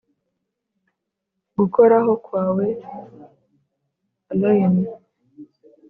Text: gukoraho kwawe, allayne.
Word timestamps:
gukoraho 1.57 2.11
kwawe, 2.25 2.65
allayne. 4.31 4.83